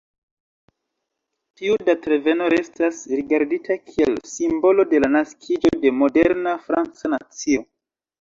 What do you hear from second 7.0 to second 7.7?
nacio.